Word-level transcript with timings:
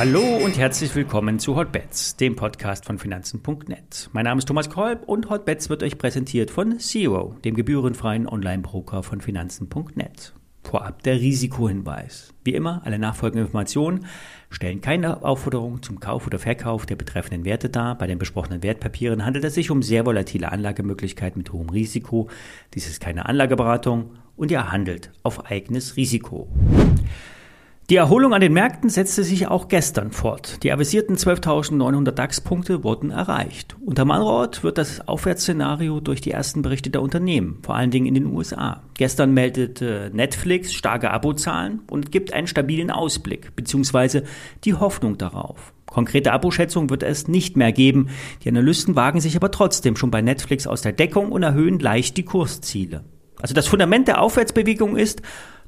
Hallo 0.00 0.22
und 0.42 0.56
herzlich 0.56 0.94
willkommen 0.94 1.38
zu 1.38 1.56
Hotbets, 1.56 2.16
dem 2.16 2.34
Podcast 2.34 2.86
von 2.86 2.98
Finanzen.net. 2.98 4.08
Mein 4.14 4.24
Name 4.24 4.38
ist 4.38 4.48
Thomas 4.48 4.70
Kolb 4.70 5.06
und 5.06 5.28
Hotbets 5.28 5.68
wird 5.68 5.82
euch 5.82 5.98
präsentiert 5.98 6.50
von 6.50 6.78
Zero, 6.78 7.36
dem 7.44 7.54
gebührenfreien 7.54 8.26
Online-Broker 8.26 9.02
von 9.02 9.20
Finanzen.net. 9.20 10.32
Vorab 10.62 11.02
der 11.02 11.20
Risikohinweis. 11.20 12.32
Wie 12.44 12.54
immer, 12.54 12.82
alle 12.84 12.98
nachfolgenden 12.98 13.46
Informationen 13.46 14.06
stellen 14.50 14.80
keine 14.80 15.22
Aufforderung 15.22 15.82
zum 15.82 16.00
Kauf 16.00 16.26
oder 16.26 16.38
Verkauf 16.38 16.86
der 16.86 16.96
betreffenden 16.96 17.44
Werte 17.44 17.68
dar. 17.68 17.98
Bei 17.98 18.06
den 18.06 18.18
besprochenen 18.18 18.62
Wertpapieren 18.62 19.24
handelt 19.24 19.44
es 19.44 19.54
sich 19.54 19.70
um 19.70 19.82
sehr 19.82 20.06
volatile 20.06 20.50
Anlagemöglichkeiten 20.50 21.38
mit 21.38 21.52
hohem 21.52 21.68
Risiko. 21.68 22.30
Dies 22.72 22.88
ist 22.88 23.00
keine 23.00 23.26
Anlageberatung 23.26 24.12
und 24.40 24.50
ihr 24.50 24.72
handelt 24.72 25.12
auf 25.22 25.50
eigenes 25.50 25.96
Risiko. 25.96 26.48
Die 27.90 27.96
Erholung 27.96 28.32
an 28.32 28.40
den 28.40 28.52
Märkten 28.52 28.88
setzte 28.88 29.24
sich 29.24 29.48
auch 29.48 29.66
gestern 29.66 30.12
fort. 30.12 30.62
Die 30.62 30.72
avisierten 30.72 31.16
12.900 31.16 32.12
DAX-Punkte 32.12 32.84
wurden 32.84 33.10
erreicht. 33.10 33.76
Unter 33.84 34.04
Manroth 34.04 34.62
wird 34.62 34.78
das 34.78 35.06
Aufwärtsszenario 35.06 35.98
durch 36.00 36.20
die 36.20 36.30
ersten 36.30 36.62
Berichte 36.62 36.88
der 36.88 37.02
Unternehmen, 37.02 37.58
vor 37.62 37.74
allen 37.74 37.90
Dingen 37.90 38.06
in 38.06 38.14
den 38.14 38.26
USA. 38.26 38.84
Gestern 38.94 39.34
meldete 39.34 40.10
Netflix 40.14 40.72
starke 40.72 41.10
Abozahlen 41.10 41.80
und 41.90 42.12
gibt 42.12 42.32
einen 42.32 42.46
stabilen 42.46 42.92
Ausblick 42.92 43.54
bzw. 43.56 44.22
die 44.64 44.74
Hoffnung 44.74 45.18
darauf. 45.18 45.74
Konkrete 45.84 46.32
Aboschätzung 46.32 46.88
wird 46.88 47.02
es 47.02 47.26
nicht 47.26 47.56
mehr 47.56 47.72
geben. 47.72 48.08
Die 48.44 48.48
Analysten 48.48 48.94
wagen 48.94 49.20
sich 49.20 49.34
aber 49.34 49.50
trotzdem 49.50 49.96
schon 49.96 50.12
bei 50.12 50.22
Netflix 50.22 50.68
aus 50.68 50.80
der 50.80 50.92
Deckung 50.92 51.32
und 51.32 51.42
erhöhen 51.42 51.80
leicht 51.80 52.16
die 52.16 52.24
Kursziele. 52.24 53.02
Also 53.42 53.54
das 53.54 53.66
Fundament 53.66 54.08
der 54.08 54.20
Aufwärtsbewegung 54.20 54.96
ist, 54.96 55.22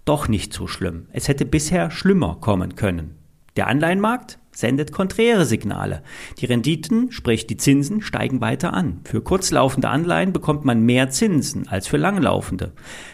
doch 0.05 0.29
nicht 0.29 0.53
so 0.53 0.67
schlimm. 0.67 1.07
Es 1.13 1.29
hätte 1.29 1.47
bisher 1.47 1.91
schlimmer 1.91 2.39
kommen 2.41 2.75
können. 2.75 3.17
Der 3.57 3.69
Anleihenmarkt 3.69 4.39
sendet 4.55 4.93
konträre 4.93 5.47
Signale. 5.47 6.03
Die 6.39 6.47
Renditen, 6.47 7.11
sprich 7.11 7.47
die 7.47 7.57
Zinsen, 7.57 8.03
steigen 8.03 8.41
weiter 8.41 8.75
an. 8.75 9.01
Für 9.05 9.23
kurzlaufende 9.23 9.89
Anleihen 9.89 10.33
bekommt 10.33 10.65
man 10.65 10.83
mehr 10.83 11.11
Zinsen 11.11 11.69
als 11.69 11.87
für 11.87 11.97
langlaufende. 11.97 12.73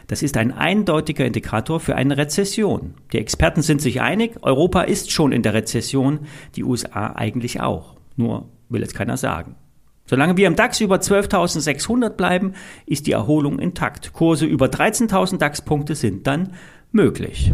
Das 0.09 0.23
ist 0.23 0.36
ein 0.36 0.53
eindeutiger 0.53 1.25
Indikator 1.25 1.81
für 1.81 1.95
eine 1.95 2.17
Rezession. 2.17 2.95
Die 3.12 3.19
Experten 3.19 3.62
sind 3.62 3.81
sich 3.81 4.01
einig, 4.01 4.42
Europa 4.42 4.83
ist 4.83 5.12
schon 5.12 5.33
in 5.33 5.42
der 5.42 5.55
Rezession, 5.55 6.20
die 6.56 6.64
USA 6.64 7.12
eigentlich 7.14 7.61
auch. 7.61 7.95
Nur 8.17 8.48
will 8.69 8.83
es 8.83 8.95
keiner 8.95 9.17
sagen. 9.17 9.55
Solange 10.09 10.37
wir 10.39 10.47
im 10.47 10.56
DAX 10.56 10.81
über 10.81 10.97
12.600 10.97 12.11
bleiben, 12.11 12.55
ist 12.87 13.06
die 13.06 13.12
Erholung 13.12 13.59
intakt. 13.59 14.14
Kurse 14.14 14.47
über 14.47 14.67
13.000 14.67 15.37
DAX-Punkte 15.37 15.95
sind 15.95 16.27
dann 16.27 16.55
möglich. 16.92 17.53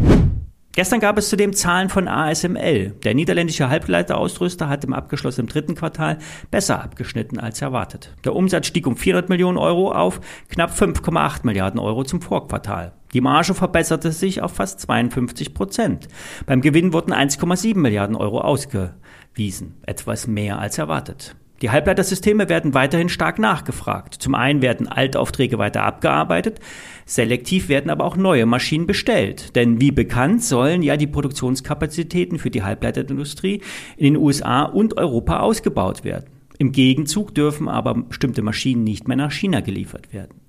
Gestern 0.71 0.99
gab 0.99 1.17
es 1.17 1.29
zudem 1.29 1.53
Zahlen 1.53 1.87
von 1.89 2.07
ASML. 2.07 2.91
Der 3.03 3.13
niederländische 3.13 3.69
Halbleiterausrüster 3.69 4.67
hat 4.67 4.83
im 4.83 4.93
abgeschlossenen 4.93 5.47
dritten 5.47 5.75
Quartal 5.75 6.17
besser 6.51 6.81
abgeschnitten 6.81 7.39
als 7.39 7.61
erwartet. 7.61 8.13
Der 8.25 8.35
Umsatz 8.35 8.67
stieg 8.67 8.85
um 8.87 8.97
400 8.97 9.29
Millionen 9.29 9.57
Euro 9.57 9.91
auf 9.91 10.19
knapp 10.49 10.71
5,8 10.71 11.41
Milliarden 11.43 11.79
Euro 11.79 12.03
zum 12.03 12.21
Vorquartal. 12.21 12.93
Die 13.13 13.21
Marge 13.21 13.53
verbesserte 13.53 14.11
sich 14.11 14.41
auf 14.41 14.53
fast 14.53 14.81
52 14.81 15.53
Prozent. 15.53 16.09
Beim 16.45 16.59
Gewinn 16.59 16.91
wurden 16.91 17.13
1,7 17.13 17.77
Milliarden 17.77 18.17
Euro 18.17 18.41
ausgewiesen, 18.41 19.77
etwas 19.85 20.27
mehr 20.27 20.59
als 20.59 20.77
erwartet. 20.77 21.37
Die 21.61 21.69
Halbleitersysteme 21.69 22.49
werden 22.49 22.73
weiterhin 22.73 23.07
stark 23.07 23.39
nachgefragt. 23.39 24.15
Zum 24.15 24.35
einen 24.35 24.61
werden 24.61 24.87
Altaufträge 24.87 25.57
weiter 25.57 25.83
abgearbeitet, 25.83 26.59
selektiv 27.05 27.69
werden 27.69 27.89
aber 27.89 28.03
auch 28.03 28.17
neue 28.17 28.45
Maschinen 28.45 28.87
bestellt. 28.87 29.55
Denn 29.55 29.79
wie 29.79 29.91
bekannt 29.91 30.43
sollen 30.43 30.83
ja 30.83 30.97
die 30.97 31.07
Produktionskapazitäten 31.07 32.39
für 32.39 32.49
die 32.49 32.63
Halbleiterindustrie 32.63 33.61
in 33.95 34.13
den 34.13 34.17
USA 34.17 34.63
und 34.63 34.97
Europa 34.97 35.39
ausgebaut 35.39 36.03
werden. 36.03 36.25
Im 36.57 36.71
Gegenzug 36.71 37.33
dürfen 37.33 37.69
aber 37.69 37.93
bestimmte 37.93 38.41
Maschinen 38.41 38.83
nicht 38.83 39.07
mehr 39.07 39.17
nach 39.17 39.31
China 39.31 39.61
geliefert 39.61 40.13
werden. 40.13 40.41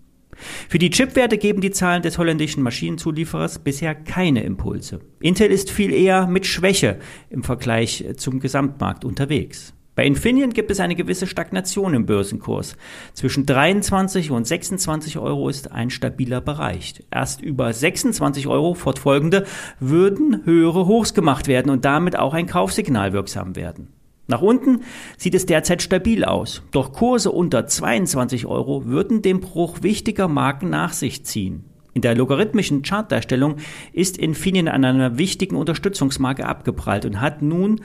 Für 0.69 0.79
die 0.79 0.91
Chipwerte 0.91 1.39
geben 1.39 1.61
die 1.61 1.71
Zahlen 1.71 2.03
des 2.03 2.19
holländischen 2.19 2.63
Maschinenzulieferers 2.63 3.61
bisher 3.61 3.95
keine 3.95 4.43
Impulse. 4.43 5.01
Intel 5.21 5.51
ist 5.51 5.71
viel 5.71 5.93
eher 5.93 6.27
mit 6.27 6.47
Schwäche 6.47 6.99
im 7.31 7.43
Vergleich 7.43 8.05
zum 8.17 8.41
Gesamtmarkt 8.41 9.05
unterwegs. 9.05 9.76
Bei 9.97 10.05
Infineon 10.05 10.53
gibt 10.53 10.71
es 10.71 10.79
eine 10.79 10.95
gewisse 10.95 11.27
Stagnation 11.27 11.95
im 11.95 12.05
Börsenkurs. 12.05 12.77
Zwischen 13.15 13.47
23 13.47 14.31
und 14.31 14.47
26 14.47 15.17
Euro 15.17 15.49
ist 15.49 15.73
ein 15.73 15.89
stabiler 15.89 16.43
Bereich. 16.43 17.03
Erst 17.11 17.41
über 17.41 17.73
26 17.73 18.47
Euro 18.47 18.75
fortfolgende 18.75 19.47
würden 19.81 20.43
höhere 20.45 20.87
Hochs 20.87 21.15
gemacht 21.15 21.49
werden 21.49 21.71
und 21.71 21.87
damit 21.87 22.19
auch 22.19 22.35
ein 22.35 22.47
Kaufsignal 22.47 23.15
wirksam 23.15 23.57
werden. 23.57 23.89
Nach 24.27 24.43
unten 24.43 24.83
sieht 25.17 25.35
es 25.35 25.47
derzeit 25.47 25.81
stabil 25.81 26.25
aus, 26.25 26.63
doch 26.73 26.93
Kurse 26.93 27.33
unter 27.33 27.67
22 27.67 28.45
Euro 28.45 28.85
würden 28.85 29.23
den 29.23 29.41
Bruch 29.41 29.83
wichtiger 29.83 30.29
Marken 30.29 30.69
nach 30.69 30.93
sich 30.93 31.25
ziehen. 31.25 31.65
In 31.95 32.03
der 32.03 32.15
logarithmischen 32.15 32.83
Chartdarstellung 32.83 33.57
ist 33.95 34.19
Infineon 34.19 34.69
an 34.69 34.85
einer 34.85 35.17
wichtigen 35.17 35.57
Unterstützungsmarke 35.57 36.45
abgeprallt 36.45 37.07
und 37.07 37.23
hat 37.23 37.41
nun 37.41 37.81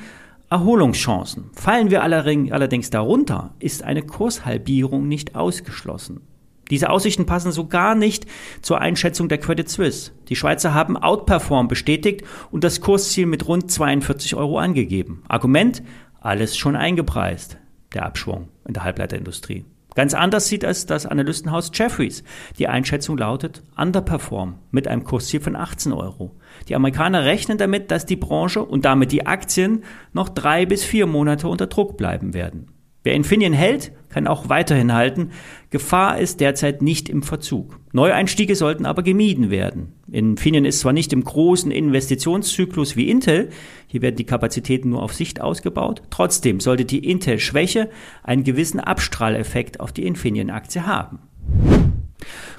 Erholungschancen. 0.52 1.50
Fallen 1.54 1.92
wir 1.92 2.04
allerdings 2.04 2.90
darunter, 2.90 3.56
ist 3.60 3.84
eine 3.84 4.02
Kurshalbierung 4.02 5.08
nicht 5.08 5.34
ausgeschlossen. 5.34 6.28
Diese 6.70 6.90
Aussichten 6.90 7.26
passen 7.26 7.54
so 7.54 7.68
gar 7.68 7.96
nicht 7.96 8.26
zur 8.62 8.82
Einschätzung 8.82 9.30
der 9.30 9.38
Credit 9.38 9.70
Suisse. 9.70 10.12
Die 10.28 10.36
Schweizer 10.36 10.74
haben 10.74 10.98
Outperform 10.98 11.70
bestätigt 11.70 12.26
und 12.52 12.66
das 12.66 12.82
Kursziel 12.82 13.28
mit 13.28 13.48
rund 13.48 13.72
42 13.72 14.36
Euro 14.36 14.60
angegeben. 14.60 15.24
Argument, 15.30 15.84
alles 16.20 16.58
schon 16.58 16.76
eingepreist, 16.76 17.58
der 17.94 18.06
Abschwung 18.06 18.50
in 18.68 18.74
der 18.74 18.84
Halbleiterindustrie. 18.84 19.64
Ganz 19.94 20.13
anders 20.13 20.47
sieht 20.47 20.63
es 20.63 20.85
das 20.85 21.06
Analystenhaus 21.06 21.72
Jeffries. 21.74 22.24
Die 22.57 22.69
Einschätzung 22.69 23.18
lautet 23.18 23.63
Underperform 23.78 24.59
mit 24.72 24.88
einem 24.88 25.03
Kursziel 25.03 25.41
von 25.41 25.57
18 25.57 25.91
Euro. 25.91 26.31
Die 26.69 26.75
Amerikaner 26.75 27.25
rechnen 27.25 27.57
damit, 27.57 27.91
dass 27.91 28.06
die 28.06 28.16
Branche 28.16 28.63
und 28.63 28.85
damit 28.85 29.12
die 29.12 29.25
Aktien 29.25 29.84
noch 30.13 30.29
drei 30.29 30.66
bis 30.66 30.85
vier 30.85 31.07
Monate 31.07 31.50
unter 31.50 31.68
Druck 31.68 31.97
bleiben 31.97 32.34
werden. 32.34 32.68
Wer 33.03 33.16
Infineon 33.16 33.53
hält, 33.53 33.91
kann 34.09 34.28
auch 34.28 34.47
weiterhin 34.47 34.94
halten. 34.94 35.31
Gefahr 35.72 36.19
ist 36.19 36.40
derzeit 36.40 36.81
nicht 36.81 37.09
im 37.09 37.23
Verzug. 37.23 37.79
Neueinstiege 37.94 38.56
sollten 38.56 38.85
aber 38.85 39.02
gemieden 39.02 39.50
werden. 39.50 39.94
Infineon 40.12 40.66
ist 40.66 40.82
zwar 40.82 40.94
nicht 40.94 41.14
im 41.14 41.24
großen 41.24 41.72
Investitionszyklus 41.72 42.96
wie 42.96 43.10
Intel, 43.10 43.50
hier 43.88 44.02
werden 44.02 44.18
die 44.18 44.26
Kapazitäten 44.26 44.90
nur 44.90 45.02
auf 45.02 45.14
Sicht 45.14 45.40
ausgebaut, 45.40 46.02
trotzdem 46.10 46.60
sollte 46.60 46.84
die 46.84 47.10
Intel-Schwäche 47.10 47.90
einen 48.24 48.44
gewissen 48.44 48.80
Abstrahleffekt 48.80 49.80
auf 49.80 49.94
die 49.94 50.06
Infineon-Aktie 50.06 50.86
haben. 50.86 51.20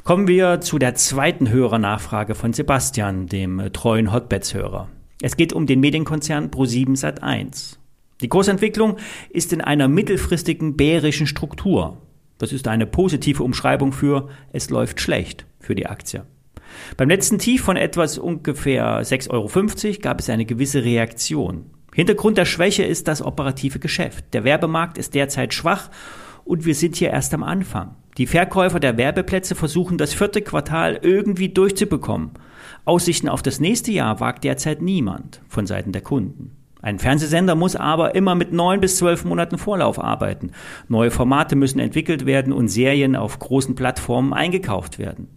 Kommen 0.02 0.26
wir 0.26 0.60
zu 0.60 0.78
der 0.78 0.94
zweiten 0.94 1.50
Hörernachfrage 1.50 2.34
von 2.34 2.52
Sebastian, 2.52 3.26
dem 3.26 3.70
treuen 3.72 4.12
Hotbeds-Hörer. 4.12 4.88
Es 5.20 5.36
geht 5.36 5.52
um 5.52 5.66
den 5.66 5.80
Medienkonzern 5.80 6.50
Pro7 6.50 6.98
Sat1. 6.98 7.76
Die 8.22 8.28
Kursentwicklung 8.28 8.96
ist 9.30 9.52
in 9.52 9.60
einer 9.60 9.88
mittelfristigen 9.88 10.76
bärischen 10.76 11.26
Struktur. 11.26 11.98
Das 12.38 12.52
ist 12.52 12.66
eine 12.66 12.86
positive 12.86 13.42
Umschreibung 13.42 13.92
für 13.92 14.28
es 14.52 14.70
läuft 14.70 15.00
schlecht 15.00 15.46
für 15.60 15.74
die 15.74 15.86
Aktie. 15.86 16.24
Beim 16.96 17.08
letzten 17.08 17.38
Tief 17.38 17.62
von 17.62 17.76
etwas 17.76 18.18
ungefähr 18.18 19.02
6,50 19.02 19.30
Euro 19.30 20.00
gab 20.00 20.20
es 20.20 20.30
eine 20.30 20.44
gewisse 20.44 20.84
Reaktion. 20.84 21.66
Hintergrund 21.94 22.38
der 22.38 22.46
Schwäche 22.46 22.84
ist 22.84 23.08
das 23.08 23.22
operative 23.22 23.78
Geschäft. 23.78 24.32
Der 24.32 24.44
Werbemarkt 24.44 24.96
ist 24.98 25.14
derzeit 25.14 25.52
schwach 25.52 25.90
und 26.44 26.64
wir 26.64 26.74
sind 26.74 26.96
hier 26.96 27.10
erst 27.10 27.34
am 27.34 27.42
Anfang. 27.42 27.96
Die 28.18 28.26
Verkäufer 28.26 28.80
der 28.80 28.96
Werbeplätze 28.96 29.54
versuchen 29.54 29.98
das 29.98 30.12
vierte 30.12 30.42
Quartal 30.42 30.98
irgendwie 31.02 31.48
durchzubekommen. 31.48 32.32
Aussichten 32.84 33.28
auf 33.28 33.42
das 33.42 33.60
nächste 33.60 33.92
Jahr 33.92 34.20
wagt 34.20 34.44
derzeit 34.44 34.82
niemand 34.82 35.40
von 35.48 35.66
Seiten 35.66 35.92
der 35.92 36.02
Kunden. 36.02 36.56
Ein 36.82 36.98
Fernsehsender 36.98 37.54
muss 37.54 37.76
aber 37.76 38.14
immer 38.16 38.34
mit 38.34 38.52
neun 38.52 38.80
bis 38.80 38.96
zwölf 38.96 39.24
Monaten 39.24 39.56
Vorlauf 39.56 40.02
arbeiten. 40.02 40.50
Neue 40.88 41.12
Formate 41.12 41.54
müssen 41.54 41.78
entwickelt 41.78 42.26
werden 42.26 42.52
und 42.52 42.68
Serien 42.68 43.14
auf 43.14 43.38
großen 43.38 43.76
Plattformen 43.76 44.32
eingekauft 44.32 44.98
werden. 44.98 45.28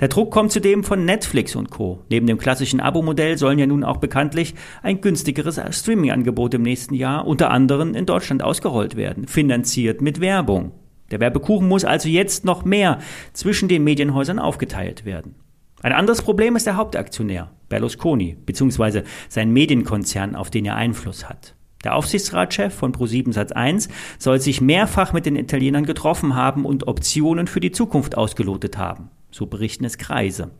Der 0.00 0.08
Druck 0.08 0.30
kommt 0.30 0.52
zudem 0.52 0.84
von 0.84 1.04
Netflix 1.04 1.56
und 1.56 1.70
Co. 1.70 2.02
Neben 2.08 2.26
dem 2.26 2.38
klassischen 2.38 2.80
Abo-Modell 2.80 3.38
sollen 3.38 3.58
ja 3.58 3.66
nun 3.66 3.84
auch 3.84 3.98
bekanntlich 3.98 4.54
ein 4.82 5.00
günstigeres 5.00 5.60
Streaming-Angebot 5.70 6.54
im 6.54 6.62
nächsten 6.62 6.94
Jahr 6.94 7.26
unter 7.26 7.50
anderem 7.50 7.94
in 7.94 8.06
Deutschland 8.06 8.42
ausgerollt 8.42 8.96
werden, 8.96 9.26
finanziert 9.26 10.00
mit 10.00 10.20
Werbung. 10.20 10.72
Der 11.10 11.20
Werbekuchen 11.20 11.68
muss 11.68 11.84
also 11.84 12.08
jetzt 12.08 12.44
noch 12.44 12.64
mehr 12.64 12.98
zwischen 13.32 13.68
den 13.68 13.84
Medienhäusern 13.84 14.38
aufgeteilt 14.38 15.04
werden. 15.04 15.34
Ein 15.82 15.92
anderes 15.92 16.22
Problem 16.22 16.56
ist 16.56 16.66
der 16.66 16.76
Hauptaktionär, 16.76 17.50
Berlusconi, 17.68 18.36
beziehungsweise 18.44 19.04
sein 19.28 19.50
Medienkonzern, 19.50 20.36
auf 20.36 20.50
den 20.50 20.66
er 20.66 20.76
Einfluss 20.76 21.28
hat. 21.28 21.54
Der 21.84 21.94
Aufsichtsratschef 21.96 22.74
von 22.74 22.92
Pro7 22.92 23.32
Sat1 23.32 23.88
soll 24.18 24.40
sich 24.40 24.60
mehrfach 24.60 25.14
mit 25.14 25.24
den 25.24 25.36
Italienern 25.36 25.86
getroffen 25.86 26.34
haben 26.34 26.66
und 26.66 26.86
Optionen 26.86 27.46
für 27.46 27.60
die 27.60 27.72
Zukunft 27.72 28.18
ausgelotet 28.18 28.76
haben. 28.76 29.10
So 29.30 29.46
berichten 29.46 29.84
es 29.84 29.98
Kreise. 29.98 30.50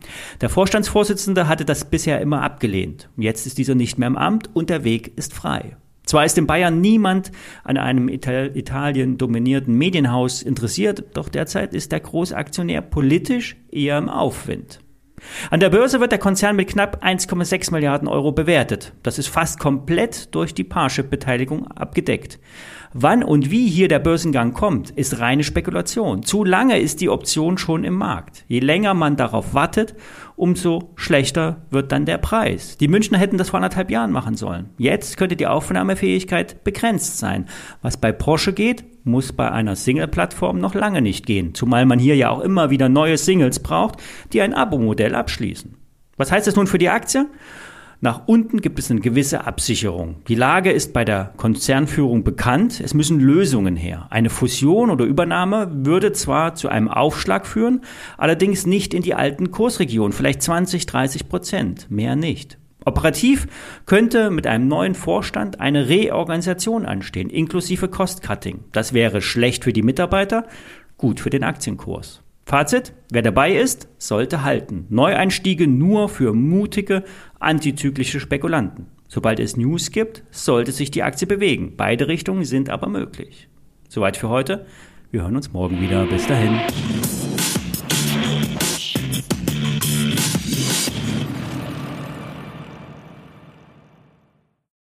Der 0.40 0.48
Vorstandsvorsitzende 0.48 1.48
hatte 1.48 1.64
das 1.64 1.84
bisher 1.84 2.20
immer 2.20 2.42
abgelehnt. 2.42 3.08
Jetzt 3.16 3.46
ist 3.46 3.58
dieser 3.58 3.74
nicht 3.74 3.98
mehr 3.98 4.08
im 4.08 4.16
Amt 4.16 4.50
und 4.54 4.70
der 4.70 4.84
Weg 4.84 5.12
ist 5.16 5.34
frei. 5.34 5.76
Zwar 6.04 6.24
ist 6.24 6.38
in 6.38 6.46
Bayern 6.46 6.80
niemand 6.80 7.30
an 7.62 7.76
einem 7.76 8.08
Italien 8.08 9.16
dominierten 9.16 9.74
Medienhaus 9.74 10.42
interessiert, 10.42 11.04
doch 11.14 11.28
derzeit 11.28 11.72
ist 11.72 11.92
der 11.92 12.00
Großaktionär 12.00 12.82
politisch 12.82 13.56
eher 13.70 13.98
im 13.98 14.08
Aufwind. 14.08 14.80
An 15.50 15.60
der 15.60 15.70
Börse 15.70 16.00
wird 16.00 16.12
der 16.12 16.18
Konzern 16.18 16.56
mit 16.56 16.68
knapp 16.68 17.04
1,6 17.04 17.72
Milliarden 17.72 18.08
Euro 18.08 18.32
bewertet. 18.32 18.92
Das 19.02 19.18
ist 19.18 19.28
fast 19.28 19.58
komplett 19.58 20.34
durch 20.34 20.54
die 20.54 20.64
Parship-Beteiligung 20.64 21.66
abgedeckt. 21.68 22.38
Wann 22.92 23.22
und 23.22 23.52
wie 23.52 23.68
hier 23.68 23.86
der 23.86 24.00
Börsengang 24.00 24.52
kommt, 24.52 24.90
ist 24.90 25.20
reine 25.20 25.44
Spekulation. 25.44 26.24
Zu 26.24 26.42
lange 26.42 26.80
ist 26.80 27.00
die 27.00 27.08
Option 27.08 27.56
schon 27.56 27.84
im 27.84 27.94
Markt. 27.94 28.44
Je 28.48 28.58
länger 28.58 28.94
man 28.94 29.16
darauf 29.16 29.54
wartet, 29.54 29.94
umso 30.40 30.90
schlechter 30.96 31.66
wird 31.70 31.92
dann 31.92 32.06
der 32.06 32.16
Preis. 32.16 32.78
Die 32.78 32.88
Münchner 32.88 33.18
hätten 33.18 33.36
das 33.36 33.50
vor 33.50 33.58
anderthalb 33.58 33.90
Jahren 33.90 34.10
machen 34.10 34.36
sollen. 34.36 34.70
Jetzt 34.78 35.18
könnte 35.18 35.36
die 35.36 35.46
Aufnahmefähigkeit 35.46 36.64
begrenzt 36.64 37.18
sein. 37.18 37.46
Was 37.82 37.98
bei 37.98 38.10
Porsche 38.10 38.54
geht, 38.54 38.84
muss 39.04 39.32
bei 39.32 39.50
einer 39.50 39.76
Single-Plattform 39.76 40.58
noch 40.58 40.74
lange 40.74 41.02
nicht 41.02 41.26
gehen, 41.26 41.54
zumal 41.54 41.84
man 41.84 41.98
hier 41.98 42.16
ja 42.16 42.30
auch 42.30 42.40
immer 42.40 42.70
wieder 42.70 42.88
neue 42.88 43.18
Singles 43.18 43.60
braucht, 43.60 43.98
die 44.32 44.40
ein 44.40 44.54
Abo-Modell 44.54 45.14
abschließen. 45.14 45.76
Was 46.16 46.32
heißt 46.32 46.46
das 46.46 46.56
nun 46.56 46.66
für 46.66 46.78
die 46.78 46.88
Aktie? 46.88 47.26
Nach 48.02 48.22
unten 48.26 48.62
gibt 48.62 48.78
es 48.78 48.90
eine 48.90 49.00
gewisse 49.00 49.46
Absicherung. 49.46 50.22
Die 50.26 50.34
Lage 50.34 50.72
ist 50.72 50.94
bei 50.94 51.04
der 51.04 51.34
Konzernführung 51.36 52.24
bekannt. 52.24 52.80
Es 52.80 52.94
müssen 52.94 53.20
Lösungen 53.20 53.76
her. 53.76 54.06
Eine 54.08 54.30
Fusion 54.30 54.88
oder 54.88 55.04
Übernahme 55.04 55.68
würde 55.84 56.12
zwar 56.12 56.54
zu 56.54 56.70
einem 56.70 56.88
Aufschlag 56.88 57.46
führen, 57.46 57.82
allerdings 58.16 58.64
nicht 58.64 58.94
in 58.94 59.02
die 59.02 59.14
alten 59.14 59.50
Kursregionen, 59.50 60.12
vielleicht 60.12 60.40
20, 60.40 60.86
30 60.86 61.28
Prozent, 61.28 61.90
mehr 61.90 62.16
nicht. 62.16 62.56
Operativ 62.86 63.46
könnte 63.84 64.30
mit 64.30 64.46
einem 64.46 64.66
neuen 64.66 64.94
Vorstand 64.94 65.60
eine 65.60 65.90
Reorganisation 65.90 66.86
anstehen, 66.86 67.28
inklusive 67.28 67.88
Cost-Cutting. 67.88 68.64
Das 68.72 68.94
wäre 68.94 69.20
schlecht 69.20 69.64
für 69.64 69.74
die 69.74 69.82
Mitarbeiter, 69.82 70.46
gut 70.96 71.20
für 71.20 71.28
den 71.28 71.44
Aktienkurs. 71.44 72.22
Fazit, 72.50 72.94
wer 73.12 73.22
dabei 73.22 73.54
ist, 73.54 73.86
sollte 73.98 74.42
halten. 74.42 74.84
Neueinstiege 74.88 75.68
nur 75.68 76.08
für 76.08 76.32
mutige, 76.32 77.04
antizyklische 77.38 78.18
Spekulanten. 78.18 78.86
Sobald 79.06 79.38
es 79.38 79.56
News 79.56 79.92
gibt, 79.92 80.24
sollte 80.32 80.72
sich 80.72 80.90
die 80.90 81.04
Aktie 81.04 81.28
bewegen. 81.28 81.74
Beide 81.76 82.08
Richtungen 82.08 82.42
sind 82.42 82.68
aber 82.68 82.88
möglich. 82.88 83.46
Soweit 83.88 84.16
für 84.16 84.30
heute. 84.30 84.66
Wir 85.12 85.22
hören 85.22 85.36
uns 85.36 85.52
morgen 85.52 85.80
wieder. 85.80 86.06
Bis 86.06 86.26
dahin. 86.26 86.58